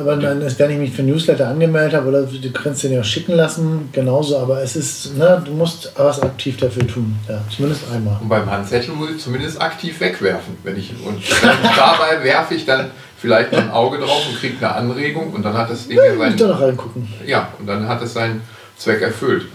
aber 0.00 0.16
dann 0.16 0.42
ist, 0.42 0.58
wenn 0.60 0.70
ich 0.70 0.78
mich 0.78 0.92
für 0.92 1.02
Newsletter 1.02 1.48
angemeldet 1.48 1.94
habe, 1.94 2.08
oder 2.08 2.22
du 2.22 2.52
kannst 2.52 2.84
den 2.84 2.92
ja 2.92 3.02
schicken 3.02 3.32
lassen, 3.32 3.88
genauso, 3.92 4.38
aber 4.38 4.62
es 4.62 4.76
ist, 4.76 5.16
ne, 5.16 5.42
du 5.44 5.52
musst 5.52 5.92
was 5.96 6.22
aktiv 6.22 6.56
dafür 6.56 6.86
tun, 6.86 7.18
ja, 7.28 7.40
zumindest 7.54 7.82
einmal. 7.92 8.18
Und 8.20 8.28
beim 8.28 8.48
Handzettel 8.48 8.94
muss 8.94 9.10
ich 9.10 9.18
zumindest 9.18 9.60
aktiv 9.60 9.98
wegwerfen, 9.98 10.56
wenn 10.62 10.78
ich, 10.78 10.92
und 11.04 11.20
dabei 11.42 12.22
werfe 12.22 12.54
ich 12.54 12.64
dann 12.64 12.90
vielleicht 13.20 13.52
noch 13.52 13.58
ein 13.58 13.70
Auge 13.70 13.98
drauf 13.98 14.26
und 14.28 14.38
kriege 14.38 14.56
eine 14.58 14.74
Anregung 14.74 15.32
und 15.32 15.44
dann 15.44 15.56
hat 15.56 15.70
das 15.70 15.88
Ding 15.88 15.98
ja, 15.98 16.16
seinen, 16.16 16.36
da 16.36 16.46
noch 16.48 16.60
reingucken. 16.60 17.08
Ja, 17.26 17.52
und 17.58 17.66
dann 17.66 17.88
hat 17.88 18.00
es 18.02 18.14
seinen 18.14 18.42
Zweck 18.76 19.02
erfüllt. 19.02 19.46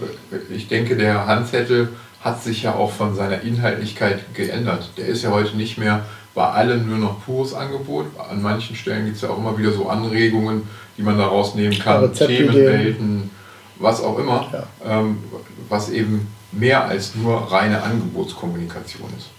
Ich 0.50 0.68
denke, 0.68 0.96
der 0.96 1.26
Handzettel 1.26 1.88
hat 2.20 2.42
sich 2.42 2.62
ja 2.62 2.74
auch 2.74 2.90
von 2.90 3.14
seiner 3.14 3.40
Inhaltlichkeit 3.40 4.34
geändert. 4.34 4.90
Der 4.96 5.06
ist 5.06 5.22
ja 5.22 5.30
heute 5.30 5.56
nicht 5.56 5.78
mehr 5.78 6.04
bei 6.34 6.46
allem 6.46 6.88
nur 6.88 6.98
noch 6.98 7.24
pures 7.24 7.54
Angebot. 7.54 8.06
An 8.18 8.42
manchen 8.42 8.76
Stellen 8.76 9.04
gibt 9.04 9.16
es 9.16 9.22
ja 9.22 9.30
auch 9.30 9.38
immer 9.38 9.56
wieder 9.56 9.72
so 9.72 9.88
Anregungen, 9.88 10.68
die 10.96 11.02
man 11.02 11.16
da 11.16 11.26
rausnehmen 11.26 11.78
kann, 11.78 12.12
Themenwelten, 12.12 13.30
was 13.76 14.02
auch 14.02 14.18
immer, 14.18 14.48
ja. 14.52 15.00
ähm, 15.00 15.18
was 15.68 15.90
eben 15.90 16.28
mehr 16.52 16.84
als 16.84 17.14
nur 17.14 17.50
reine 17.50 17.82
Angebotskommunikation 17.82 19.08
ist. 19.16 19.30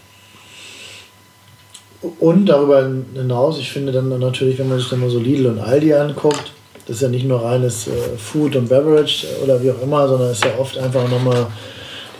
Und 2.20 2.48
darüber 2.48 2.90
hinaus, 3.14 3.60
ich 3.60 3.72
finde 3.72 3.92
dann 3.92 4.10
natürlich, 4.20 4.60
wenn 4.60 4.70
man 4.70 4.80
sich 4.80 4.90
dann 4.90 5.00
mal 5.00 5.10
so 5.10 5.20
Lidl 5.20 5.48
und 5.48 5.60
Aldi 5.60 5.94
anguckt, 5.94 6.52
das 6.88 6.98
ist 6.98 7.02
ja 7.02 7.10
nicht 7.10 7.26
nur 7.26 7.44
reines 7.44 7.88
äh, 7.88 7.92
Food 8.18 8.56
und 8.56 8.70
Beverage 8.70 9.26
oder 9.44 9.62
wie 9.62 9.72
auch 9.72 9.82
immer, 9.82 10.08
sondern 10.08 10.32
ist 10.32 10.46
ja 10.46 10.52
oft 10.60 10.78
einfach 10.78 11.10
nochmal 11.10 11.48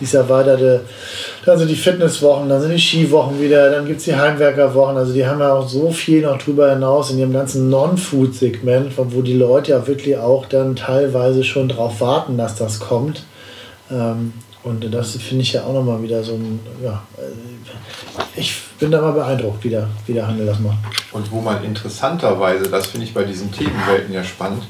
dieses 0.00 0.14
erweiterte, 0.14 0.82
dann 1.44 1.58
sind 1.58 1.68
die 1.68 1.76
Fitnesswochen, 1.76 2.48
dann 2.48 2.60
sind 2.60 2.72
die 2.72 2.78
Skiwochen 2.78 3.40
wieder, 3.40 3.70
dann 3.70 3.86
gibt 3.86 4.00
es 4.00 4.04
die 4.04 4.14
Heimwerkerwochen. 4.14 4.96
Also 4.96 5.12
die 5.12 5.26
haben 5.26 5.40
ja 5.40 5.54
auch 5.54 5.68
so 5.68 5.90
viel 5.90 6.22
noch 6.22 6.38
drüber 6.38 6.70
hinaus 6.70 7.10
in 7.10 7.18
ihrem 7.18 7.32
ganzen 7.32 7.70
Non-Food-Segment, 7.70 8.92
wo 8.96 9.22
die 9.22 9.34
Leute 9.34 9.72
ja 9.72 9.86
wirklich 9.86 10.18
auch 10.18 10.46
dann 10.46 10.76
teilweise 10.76 11.44
schon 11.44 11.68
darauf 11.68 12.00
warten, 12.00 12.36
dass 12.36 12.56
das 12.56 12.80
kommt. 12.80 13.24
Ähm, 13.90 14.32
und 14.66 14.92
das 14.92 15.12
finde 15.16 15.42
ich 15.42 15.52
ja 15.52 15.62
auch 15.64 15.72
nochmal 15.72 16.02
wieder 16.02 16.22
so 16.22 16.34
ein, 16.34 16.60
ja, 16.82 17.02
äh, 17.18 18.38
ich 18.38 18.54
bin 18.78 18.90
da 18.90 19.00
mal 19.00 19.12
beeindruckt, 19.12 19.62
wie 19.64 19.70
der, 19.70 19.88
wie 20.06 20.12
der 20.12 20.26
Handel 20.26 20.44
das 20.46 20.58
macht. 20.58 20.76
Und 21.12 21.30
wo 21.30 21.40
man 21.40 21.64
interessanterweise, 21.64 22.68
das 22.68 22.86
finde 22.88 23.06
ich 23.06 23.14
bei 23.14 23.24
diesen 23.24 23.50
Themenwelten 23.52 24.12
ja 24.12 24.22
spannend, 24.24 24.64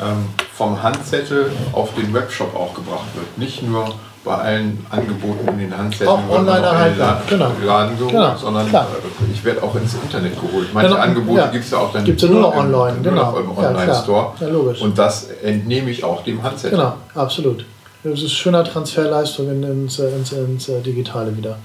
ähm, 0.00 0.26
vom 0.54 0.82
Handzettel 0.82 1.50
auf 1.72 1.94
den 1.94 2.12
Webshop 2.14 2.54
auch 2.56 2.74
gebracht 2.74 3.06
wird. 3.14 3.36
Nicht 3.38 3.62
nur 3.62 3.94
bei 4.24 4.34
allen 4.36 4.86
Angeboten 4.90 5.46
in 5.48 5.58
den 5.58 5.76
Handzetteln 5.76 6.08
Auch 6.08 6.30
online 6.30 6.64
erhaltbar, 6.66 7.20
genau. 7.28 7.50
Laden 7.62 7.98
geholt, 7.98 8.12
Genau, 8.12 8.36
sondern 8.36 8.68
klar. 8.70 8.86
äh, 8.94 9.32
ich 9.34 9.44
werde 9.44 9.62
auch 9.62 9.74
ins 9.74 9.92
Internet 9.94 10.40
geholt. 10.40 10.72
Manche 10.72 10.88
Genau, 10.90 11.02
Angebote 11.02 11.40
ja. 11.40 11.46
gibt 11.48 11.64
es 11.64 11.70
ja 11.70 11.78
auch 11.78 11.92
dann 11.92 12.04
Gibt's 12.04 12.22
ja 12.22 12.28
nur 12.30 12.40
noch 12.40 12.54
im- 12.54 12.60
online, 12.74 13.00
nur 13.02 13.12
noch 13.12 13.34
genau. 13.34 13.52
im 13.52 13.58
Online-Store. 13.58 14.32
Ja, 14.40 14.48
logisch. 14.48 14.80
Und 14.80 14.96
das 14.98 15.28
entnehme 15.42 15.90
ich 15.90 16.02
auch 16.04 16.24
dem 16.24 16.42
Handzettel. 16.42 16.78
Genau, 16.78 16.94
absolut. 17.14 17.66
Das 18.04 18.22
ist 18.22 18.32
schöner 18.34 18.64
Transferleistung 18.64 19.48
in- 19.50 19.62
ins, 19.62 19.98
äh, 19.98 20.08
ins, 20.14 20.32
ins 20.32 20.68
äh, 20.68 20.80
Digitale 20.82 21.36
wieder. 21.36 21.56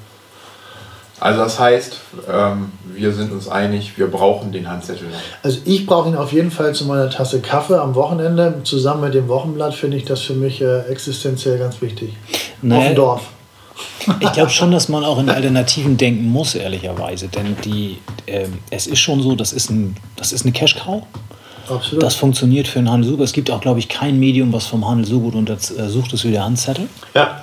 Also 1.20 1.40
das 1.42 1.60
heißt, 1.60 1.98
ähm, 2.32 2.72
wir 2.96 3.12
sind 3.12 3.34
uns 3.34 3.50
einig, 3.50 3.98
wir 3.98 4.08
brauchen 4.08 4.54
den 4.54 4.70
Handzettel. 4.70 5.08
Also 5.44 5.60
ich 5.66 5.86
brauche 5.86 6.08
ihn 6.08 6.16
auf 6.16 6.32
jeden 6.32 6.50
Fall 6.50 6.74
zu 6.74 6.86
meiner 6.86 7.10
Tasse 7.10 7.42
Kaffee 7.42 7.78
am 7.78 7.94
Wochenende. 7.96 8.62
Zusammen 8.64 9.02
mit 9.02 9.14
dem 9.14 9.28
Wochenblatt 9.28 9.76
finde 9.76 9.98
ich 9.98 10.06
das 10.06 10.22
für 10.22 10.34
mich 10.34 10.62
äh, 10.62 10.80
existenziell 10.90 11.58
ganz 11.60 11.82
wichtig. 11.82 12.14
Auf 12.32 12.40
Naja, 12.62 12.90
dem 12.92 12.96
Dorf. 12.96 13.22
Ich 14.22 14.32
glaube 14.34 14.50
schon, 14.50 14.72
dass 14.72 14.88
man 14.90 15.04
auch 15.04 15.20
in 15.20 15.30
Alternativen 15.30 15.98
denken 15.98 16.24
muss, 16.30 16.56
ehrlicherweise. 16.56 17.28
Denn 17.28 17.56
die, 17.66 17.98
ähm, 18.28 18.60
es 18.70 18.88
ist 18.88 19.00
schon 19.00 19.22
so, 19.22 19.36
das 19.36 19.52
ist, 19.54 19.70
ein, 19.70 19.96
das 20.16 20.32
ist 20.32 20.44
eine 20.44 20.52
Cash-Cow. 20.54 21.04
Absolut. 21.70 22.04
Das 22.04 22.16
funktioniert 22.16 22.68
für 22.68 22.80
den 22.80 22.90
Handel 22.90 23.10
super. 23.10 23.24
Es 23.24 23.34
gibt 23.34 23.50
auch, 23.52 23.62
glaube 23.62 23.80
ich, 23.80 23.88
kein 23.90 24.20
Medium, 24.20 24.52
was 24.54 24.66
vom 24.66 24.88
Handel 24.88 25.06
so 25.06 25.20
gut 25.20 25.36
untersucht 25.36 26.14
ist 26.14 26.24
wie 26.26 26.32
der 26.32 26.44
Handzettel. 26.44 26.88
ja. 27.16 27.40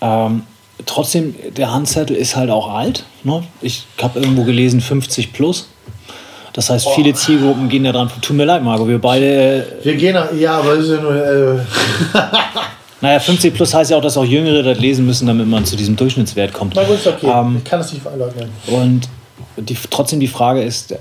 Ähm, 0.00 0.42
trotzdem, 0.86 1.34
der 1.56 1.72
Handzettel 1.72 2.14
ist 2.16 2.36
halt 2.36 2.50
auch 2.50 2.68
alt. 2.68 3.04
Ne? 3.22 3.42
Ich 3.62 3.86
habe 4.02 4.18
irgendwo 4.20 4.44
gelesen 4.44 4.80
50 4.80 5.32
plus. 5.32 5.68
Das 6.52 6.68
heißt, 6.70 6.86
viele 6.94 7.14
Zielgruppen 7.14 7.68
gehen 7.68 7.84
da 7.84 7.92
dran. 7.92 8.10
Tut 8.20 8.36
mir 8.36 8.44
leid, 8.44 8.62
Marco, 8.62 8.86
wir 8.86 9.00
beide. 9.00 9.66
Wir 9.82 9.94
gehen, 9.96 10.14
nach- 10.14 10.32
ja, 10.32 10.58
aber 10.58 10.74
ist 10.74 10.88
ja 10.90 11.00
nur. 11.00 11.14
Äh, 11.14 11.58
Naja, 13.00 13.18
50 13.20 13.52
plus 13.54 13.74
heißt 13.74 13.90
ja 13.90 13.98
auch, 13.98 14.02
dass 14.02 14.16
auch 14.16 14.24
Jüngere 14.24 14.62
das 14.62 14.78
lesen 14.78 15.04
müssen, 15.04 15.26
damit 15.26 15.46
man 15.46 15.64
zu 15.66 15.76
diesem 15.76 15.94
Durchschnittswert 15.94 16.52
kommt. 16.54 16.74
na 16.74 16.84
gut, 16.84 16.96
ist 16.96 17.06
okay. 17.06 17.26
Ähm, 17.26 17.56
ich 17.58 17.64
kann 17.70 17.80
es 17.80 17.92
nicht 17.92 18.02
verleugnen. 18.02 18.48
Und 18.66 19.08
die, 19.56 19.76
trotzdem 19.90 20.20
die 20.20 20.28
Frage 20.28 20.62
ist, 20.62 20.92
äh, 20.92 20.98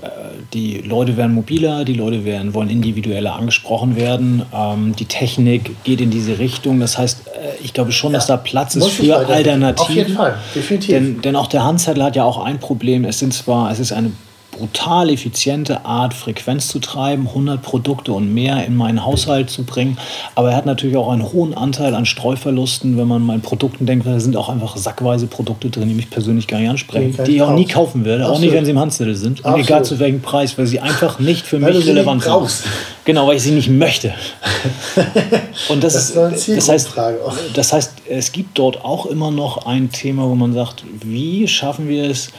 die 0.53 0.81
Leute 0.81 1.17
werden 1.17 1.33
mobiler, 1.33 1.85
die 1.85 1.93
Leute 1.93 2.25
werden, 2.25 2.53
wollen 2.53 2.69
individueller 2.69 3.35
angesprochen 3.35 3.95
werden. 3.95 4.43
Ähm, 4.53 4.95
die 4.95 5.05
Technik 5.05 5.83
geht 5.83 6.01
in 6.01 6.11
diese 6.11 6.39
Richtung. 6.39 6.79
Das 6.79 6.97
heißt, 6.97 7.27
äh, 7.27 7.63
ich 7.63 7.73
glaube 7.73 7.91
schon, 7.91 8.13
dass 8.13 8.27
da 8.27 8.37
Platz 8.37 8.75
ist 8.75 8.89
für. 8.89 9.17
Alternativen. 9.27 9.89
Auf 9.89 9.95
jeden 9.95 10.15
Fall, 10.15 10.37
definitiv. 10.53 10.95
Denn, 10.95 11.21
denn 11.21 11.35
auch 11.35 11.47
der 11.47 11.63
Handzettel 11.63 12.03
hat 12.03 12.15
ja 12.15 12.23
auch 12.23 12.43
ein 12.43 12.59
Problem. 12.59 13.05
Es 13.05 13.19
sind 13.19 13.33
zwar, 13.33 13.71
es 13.71 13.79
ist 13.79 13.91
eine 13.91 14.11
brutal 14.57 15.09
effiziente 15.09 15.85
Art, 15.85 16.13
Frequenz 16.13 16.67
zu 16.67 16.79
treiben, 16.79 17.27
100 17.27 17.61
Produkte 17.61 18.13
und 18.13 18.33
mehr 18.33 18.65
in 18.65 18.75
meinen 18.75 19.03
Haushalt 19.03 19.49
zu 19.49 19.63
bringen. 19.63 19.97
Aber 20.35 20.51
er 20.51 20.55
hat 20.57 20.65
natürlich 20.65 20.95
auch 20.95 21.09
einen 21.11 21.23
hohen 21.31 21.53
Anteil 21.53 21.95
an 21.95 22.05
Streuverlusten, 22.05 22.97
wenn 22.97 23.07
man 23.07 23.29
an 23.29 23.41
Produkten 23.41 23.85
denkt, 23.85 24.05
weil 24.05 24.13
da 24.13 24.19
sind 24.19 24.37
auch 24.37 24.49
einfach 24.49 24.77
sackweise 24.77 25.27
Produkte 25.27 25.69
drin, 25.69 25.89
die 25.89 25.95
mich 25.95 26.09
persönlich 26.09 26.47
gar 26.47 26.59
nicht 26.59 26.69
ansprechen, 26.69 27.17
Die 27.25 27.35
ich 27.35 27.41
auch 27.41 27.53
nie 27.53 27.65
kaufen. 27.65 28.05
werde, 28.05 28.23
auch 28.25 28.29
Absolut. 28.29 28.45
nicht, 28.45 28.53
wenn 28.57 28.65
sie 28.65 28.71
im 28.71 28.79
Handzettel 28.79 29.15
sind. 29.15 29.39
Und 29.39 29.45
Absolut. 29.45 29.67
egal 29.67 29.85
zu 29.85 29.99
welchem 29.99 30.21
Preis, 30.21 30.57
weil 30.57 30.67
sie 30.67 30.79
einfach 30.79 31.19
nicht 31.19 31.45
für 31.45 31.59
mich 31.59 31.85
relevant 31.87 32.23
sind. 32.23 32.63
Genau, 33.05 33.27
weil 33.27 33.35
ich 33.37 33.43
sie 33.43 33.51
nicht 33.51 33.69
möchte. 33.69 34.13
Und 35.69 35.83
das, 35.83 36.13
Das 36.13 36.47
ist, 36.47 36.57
das 36.57 36.69
heißt, 36.69 36.97
auch. 36.97 37.35
das 37.53 37.73
heißt, 37.73 37.91
es 38.09 38.31
gibt 38.31 38.57
dort 38.57 38.83
auch 38.83 39.05
immer 39.05 39.31
noch 39.31 39.65
ein 39.65 39.91
Thema, 39.91 40.23
wo 40.29 40.35
man 40.35 40.53
sagt, 40.53 40.83
wie 41.03 41.47
schaffen 41.47 41.87
wir 41.87 42.09
es, 42.09 42.29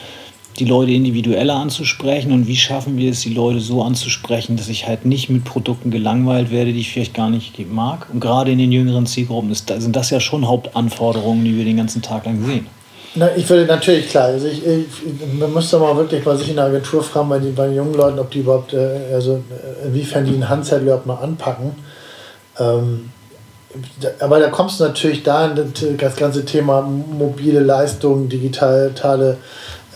die 0.59 0.65
Leute 0.65 0.91
individueller 0.91 1.55
anzusprechen 1.55 2.31
und 2.31 2.47
wie 2.47 2.55
schaffen 2.55 2.97
wir 2.97 3.11
es, 3.11 3.21
die 3.21 3.33
Leute 3.33 3.59
so 3.59 3.83
anzusprechen, 3.83 4.55
dass 4.55 4.69
ich 4.69 4.87
halt 4.87 5.05
nicht 5.05 5.29
mit 5.29 5.43
Produkten 5.43 5.91
gelangweilt 5.91 6.49
werde, 6.49 6.71
die 6.71 6.79
ich 6.79 6.91
vielleicht 6.91 7.13
gar 7.13 7.29
nicht 7.29 7.59
mag. 7.71 8.07
Und 8.13 8.21
gerade 8.21 8.51
in 8.51 8.57
den 8.57 8.71
jüngeren 8.71 9.05
Zielgruppen 9.05 9.51
ist, 9.51 9.67
sind 9.67 9.95
das 9.95 10.09
ja 10.11 10.19
schon 10.19 10.47
Hauptanforderungen, 10.47 11.43
die 11.43 11.57
wir 11.57 11.65
den 11.65 11.77
ganzen 11.77 12.01
Tag 12.01 12.25
lang 12.25 12.45
sehen. 12.45 12.67
Na, 13.17 13.29
ich 13.35 13.49
würde 13.49 13.65
natürlich, 13.65 14.09
klar, 14.09 14.25
also 14.25 14.47
ich, 14.47 14.65
ich, 14.65 14.85
man 15.39 15.53
müsste 15.53 15.79
mal 15.79 15.95
wirklich 15.95 16.23
bei 16.23 16.35
sich 16.35 16.49
in 16.49 16.57
der 16.57 16.65
Agentur 16.65 17.01
fragen, 17.01 17.29
bei 17.29 17.39
den, 17.39 17.55
bei 17.55 17.67
den 17.67 17.75
jungen 17.75 17.93
Leuten, 17.93 18.19
ob 18.19 18.29
die 18.29 18.39
überhaupt, 18.39 18.73
äh, 18.73 19.13
also 19.13 19.35
äh, 19.35 19.87
inwiefern 19.87 20.25
die 20.25 20.33
einen 20.33 20.49
Handzettel 20.49 20.83
überhaupt 20.83 21.05
noch 21.05 21.21
anpacken. 21.21 21.71
Ähm, 22.59 23.09
aber 24.19 24.39
da 24.39 24.49
kommst 24.49 24.79
du 24.79 24.85
natürlich 24.85 25.23
da 25.23 25.47
in 25.47 25.55
das, 25.55 25.67
das 25.97 26.15
ganze 26.15 26.45
Thema 26.45 26.81
mobile 26.81 27.59
Leistung, 27.59 28.27
digitale 28.29 29.37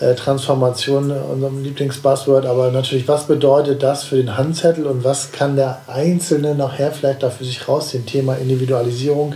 äh, 0.00 0.14
Transformation, 0.14 1.10
unserem 1.10 1.62
Lieblingsbuzzword, 1.62 2.46
aber 2.46 2.70
natürlich, 2.70 3.06
was 3.06 3.24
bedeutet 3.24 3.82
das 3.82 4.04
für 4.04 4.16
den 4.16 4.36
Handzettel 4.36 4.86
und 4.86 5.04
was 5.04 5.30
kann 5.30 5.56
der 5.56 5.80
Einzelne 5.86 6.54
nachher 6.54 6.90
vielleicht 6.92 7.22
da 7.22 7.30
für 7.30 7.44
sich 7.44 7.68
rausziehen? 7.68 8.06
Thema 8.06 8.34
Individualisierung, 8.34 9.34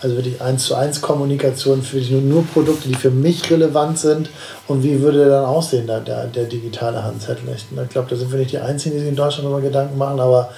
also 0.00 0.16
wirklich 0.16 0.40
eins 0.40 0.66
zu 0.66 0.76
eins 0.76 1.00
Kommunikation 1.00 1.82
für 1.82 1.96
nur, 1.96 2.20
nur 2.20 2.46
Produkte, 2.46 2.88
die 2.88 2.94
für 2.94 3.10
mich 3.10 3.50
relevant 3.50 3.98
sind 3.98 4.30
und 4.68 4.82
wie 4.84 5.00
würde 5.00 5.28
dann 5.28 5.44
aussehen, 5.44 5.86
der, 5.86 6.00
der, 6.00 6.26
der 6.26 6.44
digitale 6.44 7.02
Handzettel? 7.02 7.44
Ich, 7.56 7.66
glaube, 7.90 8.08
da 8.08 8.14
sind 8.14 8.30
wir 8.30 8.38
nicht 8.38 8.52
die 8.52 8.58
Einzigen, 8.58 8.94
die 8.94 9.00
sich 9.00 9.08
in 9.08 9.16
Deutschland 9.16 9.46
darüber 9.46 9.62
Gedanken 9.62 9.98
machen, 9.98 10.20
aber 10.20 10.50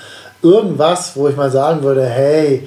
irgendwas, 0.43 1.17
wo 1.17 1.29
ich 1.29 1.37
mal 1.37 1.51
sagen 1.51 1.83
würde, 1.83 2.05
hey, 2.05 2.67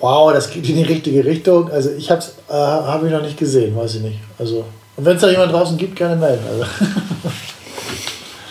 wow, 0.00 0.32
das 0.32 0.50
geht 0.50 0.68
in 0.68 0.76
die 0.76 0.84
richtige 0.84 1.24
Richtung. 1.24 1.70
Also 1.70 1.90
ich 1.90 2.10
habe 2.10 2.20
es 2.20 2.34
äh, 2.48 2.54
hab 2.54 3.02
noch 3.02 3.22
nicht 3.22 3.36
gesehen, 3.36 3.76
weiß 3.76 3.96
ich 3.96 4.02
nicht. 4.02 4.20
Also 4.38 4.64
und 4.96 5.04
wenn 5.04 5.16
es 5.16 5.22
da 5.22 5.28
jemand 5.30 5.52
draußen 5.52 5.76
gibt, 5.76 5.96
gerne 5.96 6.16
melden. 6.16 6.44
Also. 6.50 6.64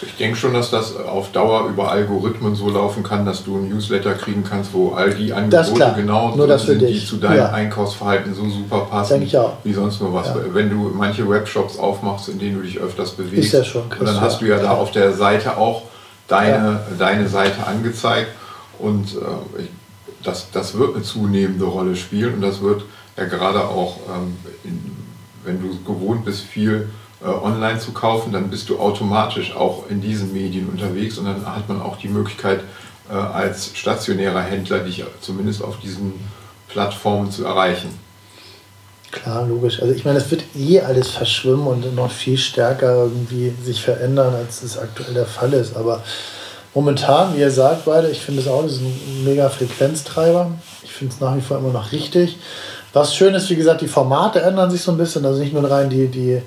Ich 0.06 0.18
denke 0.18 0.38
schon, 0.38 0.54
dass 0.54 0.70
das 0.70 0.96
auf 0.96 1.32
Dauer 1.32 1.68
über 1.70 1.90
Algorithmen 1.90 2.56
so 2.56 2.70
laufen 2.70 3.02
kann, 3.02 3.26
dass 3.26 3.44
du 3.44 3.58
ein 3.58 3.70
Newsletter 3.70 4.14
kriegen 4.14 4.44
kannst, 4.44 4.72
wo 4.72 4.92
all 4.92 5.12
die 5.12 5.34
Angebote 5.34 5.94
genau 5.96 6.36
Nur 6.36 6.60
sind, 6.60 6.82
die 6.82 7.04
zu 7.04 7.18
deinem 7.18 7.38
Ja. 7.38 7.50
Einkaufsverhalten 7.52 8.36
so 8.36 8.48
super 8.48 8.82
passen, 8.82 9.14
Denke 9.14 9.26
ich 9.26 9.38
auch. 9.38 9.54
wie 9.64 9.74
sonst 9.74 10.00
nur 10.02 10.14
was. 10.14 10.28
Ja. 10.28 10.36
Wenn 10.54 10.70
du 10.70 10.92
manche 10.94 11.28
Webshops 11.28 11.80
aufmachst, 11.80 12.30
in 12.30 12.38
denen 12.38 12.58
du 12.58 12.62
dich 12.62 12.78
öfters 12.78 13.12
bewegst, 13.12 13.46
Ist 13.46 13.54
ja 13.54 13.64
schon, 13.64 13.84
und 13.84 14.06
dann 14.08 14.22
hast 14.22 14.40
du 14.42 14.46
ja 14.46 14.58
da 14.58 14.66
Ja. 14.66 14.72
auf 14.74 14.92
der 14.92 15.14
Seite 15.14 15.58
auch 15.58 15.82
deine, 16.28 16.82
deine 17.00 17.28
Seite 17.28 17.66
angezeigt 17.66 18.28
und 18.78 19.14
äh, 19.16 19.62
ich, 19.64 19.70
das, 20.24 20.48
das 20.52 20.78
wird 20.78 20.94
eine 20.96 21.04
zunehmende 21.04 21.66
Rolle 21.66 21.96
spielen 21.96 22.36
und 22.36 22.42
das 22.42 22.62
wird 22.62 22.84
ja 23.18 23.26
gerade 23.26 23.62
auch, 23.68 23.98
ähm, 24.16 24.38
in, 24.64 24.93
wenn 25.46 25.62
du 25.62 25.84
gewohnt 25.84 26.26
bist, 26.26 26.42
viel 26.42 26.90
äh, 27.24 27.28
online 27.28 27.80
zu 27.80 27.92
kaufen, 27.92 28.32
dann 28.32 28.50
bist 28.50 28.70
du 28.70 28.80
automatisch 28.80 29.56
auch 29.56 29.90
in 29.90 30.02
diesen 30.02 30.34
Medien 30.34 30.70
unterwegs 30.70 31.18
und 31.18 31.26
dann 31.26 31.46
hat 31.46 31.70
man 31.70 31.82
auch 31.82 31.98
die 31.98 32.10
Möglichkeit, 32.10 32.62
äh, 33.10 33.14
als 33.14 33.72
stationärer 33.76 34.42
Händler 34.42 34.80
dich 34.80 35.04
zumindest 35.22 35.64
auf 35.64 35.80
diesen 35.80 36.14
Plattformen 36.68 37.32
zu 37.32 37.46
erreichen. 37.46 37.98
Klar, 39.12 39.46
logisch. 39.48 39.80
Also 39.80 39.94
ich 39.94 40.06
meine, 40.06 40.18
es 40.18 40.32
wird 40.32 40.44
eh 40.58 40.82
alles 40.82 41.12
verschwimmen 41.12 41.68
und 41.68 41.96
noch 41.96 42.12
viel 42.12 42.38
stärker 42.38 43.04
irgendwie 43.04 43.54
sich 43.64 43.82
verändern, 43.84 44.34
als 44.34 44.64
es 44.64 44.78
aktuell 44.78 45.14
der 45.14 45.28
Fall 45.28 45.54
ist. 45.54 45.78
Aber 45.78 46.04
momentan, 46.74 47.36
wie 47.36 47.42
ihr 47.42 47.52
sagt 47.52 47.86
beide, 47.86 48.10
ich 48.10 48.22
finde 48.22 48.42
es 48.42 48.48
auch, 48.48 48.64
das 48.64 48.74
ist 48.74 48.82
ein 48.82 49.24
mega 49.24 49.50
Frequenztreiber. 49.50 50.52
Ich 50.84 50.92
finde 50.92 51.14
es 51.14 51.20
nach 51.20 51.36
wie 51.38 51.42
vor 51.42 51.60
immer 51.60 51.72
noch 51.72 51.92
richtig. 51.92 52.38
Was 52.94 53.16
schön 53.16 53.34
ist, 53.34 53.50
wie 53.50 53.56
gesagt, 53.56 53.82
die 53.82 53.88
Formate 53.88 54.42
ändern 54.42 54.70
sich 54.70 54.82
so 54.82 54.92
ein 54.92 54.98
bisschen. 54.98 55.26
Also 55.26 55.40
nicht 55.40 55.54
nur 55.54 55.70
rein 55.70 55.90
die, 55.90 56.08
die 56.08 56.42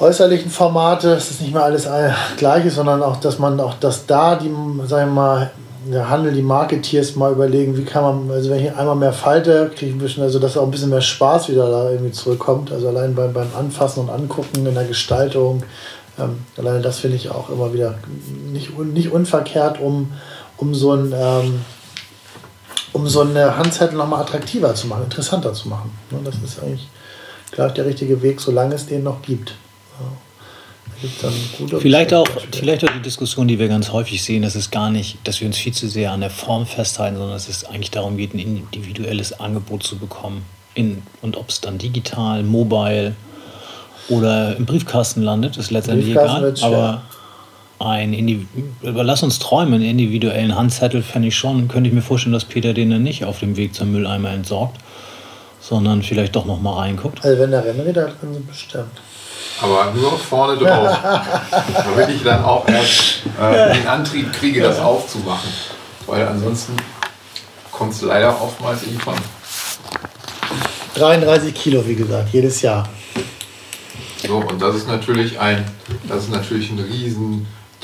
äußerlichen 0.00 0.50
Formate, 0.50 1.12
es 1.12 1.30
ist 1.30 1.40
nicht 1.40 1.54
mehr 1.54 1.62
alles 1.64 1.86
ein- 1.86 2.14
gleiche, 2.36 2.70
sondern 2.70 3.02
auch, 3.02 3.16
dass 3.16 3.38
man 3.38 3.60
auch, 3.60 3.74
dass 3.74 4.06
da 4.06 4.34
die, 4.34 4.50
sagen 4.86 5.10
wir 5.10 5.14
mal, 5.14 5.50
der 5.90 6.10
Handel, 6.10 6.32
die 6.32 6.42
Marketeers 6.42 7.16
mal 7.16 7.32
überlegen, 7.32 7.76
wie 7.76 7.84
kann 7.84 8.02
man, 8.02 8.30
also 8.30 8.50
wenn 8.50 8.64
ich 8.64 8.74
einmal 8.74 8.96
mehr 8.96 9.12
falte, 9.12 9.70
kriege 9.74 9.86
ich 9.86 9.96
ein 9.96 9.98
bisschen, 9.98 10.22
also 10.22 10.38
dass 10.38 10.56
auch 10.58 10.64
ein 10.64 10.70
bisschen 10.70 10.90
mehr 10.90 11.00
Spaß 11.00 11.48
wieder 11.48 11.70
da 11.70 11.90
irgendwie 11.90 12.12
zurückkommt. 12.12 12.70
Also 12.72 12.88
allein 12.88 13.14
beim, 13.14 13.32
beim 13.32 13.48
Anfassen 13.58 14.00
und 14.00 14.10
Angucken 14.10 14.66
in 14.66 14.74
der 14.74 14.84
Gestaltung, 14.84 15.62
ähm, 16.18 16.44
alleine 16.58 16.80
das 16.80 16.98
finde 16.98 17.16
ich 17.16 17.30
auch 17.30 17.48
immer 17.50 17.72
wieder 17.72 17.94
nicht, 18.52 18.78
nicht 18.78 19.12
unverkehrt, 19.12 19.80
um, 19.80 20.12
um 20.58 20.74
so 20.74 20.92
ein 20.92 21.14
ähm, 21.16 21.60
um 22.92 23.06
so 23.08 23.20
eine 23.20 23.56
Handzettel 23.56 23.96
nochmal 23.96 24.22
attraktiver 24.22 24.74
zu 24.74 24.86
machen, 24.86 25.04
interessanter 25.04 25.52
zu 25.52 25.68
machen. 25.68 25.90
Ne, 26.10 26.18
Das 26.24 26.36
ist 26.36 26.62
eigentlich, 26.62 26.88
glaube 27.52 27.68
ich, 27.68 27.74
der 27.74 27.86
richtige 27.86 28.22
Weg, 28.22 28.40
solange 28.40 28.74
es 28.74 28.86
den 28.86 29.02
noch 29.04 29.22
gibt. 29.22 29.54
Vielleicht 31.78 32.12
auch, 32.12 32.26
vielleicht 32.52 32.84
auch 32.84 32.92
die 32.92 33.00
Diskussion, 33.00 33.48
die 33.48 33.58
wir 33.58 33.68
ganz 33.68 33.90
häufig 33.90 34.22
sehen, 34.22 34.42
dass 34.42 34.54
es 34.54 34.70
gar 34.70 34.90
nicht, 34.90 35.16
dass 35.24 35.40
wir 35.40 35.46
uns 35.46 35.56
viel 35.56 35.72
zu 35.72 35.88
sehr 35.88 36.12
an 36.12 36.20
der 36.20 36.28
Form 36.28 36.66
festhalten, 36.66 37.16
sondern 37.16 37.34
dass 37.34 37.48
es 37.48 37.64
eigentlich 37.64 37.90
darum 37.90 38.18
geht, 38.18 38.34
ein 38.34 38.38
individuelles 38.38 39.38
Angebot 39.40 39.82
zu 39.82 39.96
bekommen. 39.96 40.44
In, 40.74 41.02
und 41.22 41.36
ob 41.36 41.48
es 41.48 41.60
dann 41.60 41.78
digital, 41.78 42.42
mobile 42.42 43.14
oder 44.08 44.56
im 44.56 44.66
Briefkasten 44.66 45.22
landet, 45.22 45.56
ist 45.56 45.70
letztendlich 45.70 46.10
egal. 46.10 46.54
Aber 46.60 47.02
ein 47.80 48.12
Indiv 48.12 48.46
lass 48.82 49.22
uns 49.22 49.38
träumen, 49.38 49.74
einen 49.74 49.84
individuellen 49.84 50.54
Handzettel 50.54 51.02
fände 51.02 51.28
ich 51.28 51.36
schon, 51.36 51.66
könnte 51.66 51.88
ich 51.88 51.94
mir 51.94 52.02
vorstellen, 52.02 52.34
dass 52.34 52.44
Peter 52.44 52.74
den 52.74 52.90
dann 52.90 53.02
nicht 53.02 53.24
auf 53.24 53.40
dem 53.40 53.56
Weg 53.56 53.74
zum 53.74 53.90
Mülleimer 53.92 54.30
entsorgt, 54.30 54.76
sondern 55.60 56.02
vielleicht 56.02 56.36
doch 56.36 56.44
noch 56.44 56.60
mal 56.60 56.74
reinguckt. 56.74 57.24
Also 57.24 57.40
wenn 57.40 57.50
da 57.50 57.60
Rennräder 57.60 58.12
drin 58.20 58.34
sind, 58.34 58.46
bestimmt. 58.46 59.00
Aber 59.62 59.92
nur 59.94 60.18
vorne 60.18 60.58
drauf. 60.58 60.98
damit 61.74 62.08
ich 62.10 62.22
dann 62.22 62.44
auch 62.44 62.68
erst 62.68 63.22
äh, 63.40 63.74
den 63.74 63.86
Antrieb 63.86 64.32
kriege, 64.32 64.60
das 64.60 64.78
aufzumachen. 64.78 65.50
Weil 66.06 66.26
ansonsten 66.26 66.76
kommt 67.72 67.92
es 67.92 68.02
leider 68.02 68.40
oftmals 68.40 68.82
in 68.82 68.92
die 68.92 68.98
Pfanne. 68.98 69.20
33 70.94 71.54
Kilo, 71.54 71.86
wie 71.86 71.94
gesagt, 71.94 72.28
jedes 72.32 72.60
Jahr. 72.60 72.86
So, 74.26 74.36
und 74.36 74.60
das 74.60 74.76
ist 74.76 74.88
natürlich 74.88 75.38
ein, 75.40 75.64
das 76.08 76.24
ist 76.24 76.30
natürlich 76.30 76.70
ein 76.70 76.76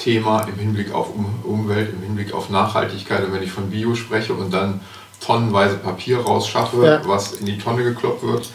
Riesenthema 0.07 0.43
im 0.49 0.59
Hinblick 0.59 0.93
auf 0.93 1.09
um 1.15 1.27
Umwelt, 1.45 1.93
im 1.93 2.03
Hinblick 2.03 2.33
auf 2.33 2.49
Nachhaltigkeit. 2.51 3.25
Und 3.25 3.33
wenn 3.33 3.43
ich 3.43 3.51
von 3.51 3.71
Bio 3.71 3.95
spreche 3.95 4.33
und 4.33 4.53
dann 4.53 4.81
tonnenweise 5.21 5.77
Papier 5.77 6.19
rausschaffe, 6.21 6.85
Ja. 6.85 7.01
was 7.09 7.33
in 7.33 7.47
die 7.47 7.59
Tonne 7.59 7.83
gekloppt 7.83 8.23
wird, 8.23 8.49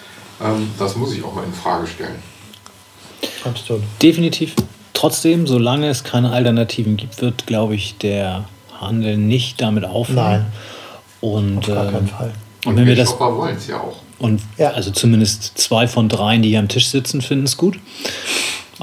ähm, 0.43 0.70
das 0.79 0.96
muss 0.96 1.13
ich 1.13 1.24
auch 1.24 1.34
mal 1.34 1.43
in 1.43 1.53
Frage 1.53 1.88
stellen. 1.88 2.15
Absolut. 3.43 3.84
Definitiv. 4.01 4.53
Trotzdem, 4.93 5.48
solange 5.48 5.88
es 5.89 6.03
keine 6.03 6.31
Alternativen 6.31 6.98
gibt, 6.98 7.22
wird, 7.22 7.46
glaube 7.48 7.75
ich, 7.75 7.98
der 7.98 8.46
Handel 8.79 9.17
nicht 9.17 9.62
damit 9.62 9.84
aufhören. 9.86 10.15
Nein. 10.15 10.46
Und, 11.22 11.58
Auf 11.60 11.67
gar 11.67 11.88
äh, 11.88 11.91
keinen 11.91 12.08
Fall. 12.08 12.34
und 12.65 12.75
wenn 12.77 12.86
wir 12.88 12.96
das 12.96 13.20
wollen 13.20 13.55
es 13.55 13.67
ja 13.67 13.79
auch. 13.79 13.98
Und 14.20 14.41
Ja. 14.58 14.72
also 14.72 14.91
zumindest 14.91 15.58
zwei 15.58 15.88
von 15.88 16.10
dreien, 16.10 16.41
die 16.43 16.50
hier 16.50 16.60
am 16.60 16.67
Tisch 16.67 16.88
sitzen, 16.88 17.22
finden 17.22 17.46
es 17.46 17.58
gut. 17.58 17.77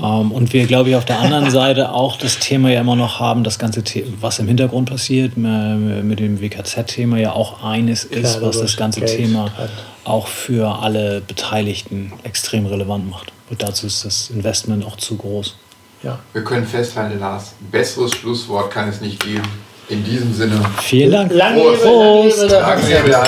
Ähm, 0.02 0.32
und 0.32 0.52
wir, 0.52 0.66
glaube 0.66 0.90
ich, 0.90 0.96
auf 0.96 1.04
der 1.04 1.18
anderen 1.18 1.50
Seite 1.50 1.92
auch 1.92 2.16
das 2.16 2.38
Thema 2.38 2.70
ja 2.70 2.80
immer 2.80 2.96
noch 2.96 3.20
haben, 3.20 3.44
das 3.44 3.58
ganze 3.58 3.82
Thema, 3.82 4.06
was 4.20 4.38
im 4.38 4.46
Hintergrund 4.48 4.88
passiert, 4.90 5.32
äh, 5.36 5.40
mit 5.40 6.20
dem 6.20 6.40
WKZ-Thema 6.40 7.18
ja 7.18 7.32
auch 7.32 7.62
eines 7.64 8.04
ist, 8.04 8.38
Klar, 8.38 8.48
was 8.48 8.60
das 8.60 8.76
ganze 8.76 9.00
Geld 9.00 9.16
Thema 9.16 9.50
hat. 9.56 9.70
auch 10.04 10.26
für 10.26 10.82
alle 10.82 11.20
Beteiligten 11.20 12.12
extrem 12.22 12.66
relevant 12.66 13.08
macht. 13.10 13.32
Und 13.50 13.62
dazu 13.62 13.86
ist 13.86 14.04
das 14.04 14.30
Investment 14.30 14.84
auch 14.84 14.96
zu 14.96 15.16
groß. 15.16 15.56
Ja. 16.02 16.18
Wir 16.32 16.44
können 16.44 16.66
festhalten, 16.66 17.18
Lars, 17.18 17.54
besseres 17.72 18.12
Schlusswort 18.12 18.70
kann 18.70 18.88
es 18.88 19.00
nicht 19.00 19.20
geben. 19.20 19.48
In 19.88 20.04
diesem 20.04 20.34
Sinne, 20.34 20.60
Vielen 20.82 21.10
Dank. 21.10 21.32
Lange 21.32 21.62
Prost. 21.62 22.42
Lebe, 22.42 22.52
lange 22.52 22.86
Lebe 22.86 23.08
der 23.08 23.24